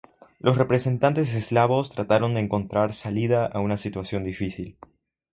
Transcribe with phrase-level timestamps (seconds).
[0.39, 4.79] Los representantes eslavos trataron de encontrar salida a una situación difícil.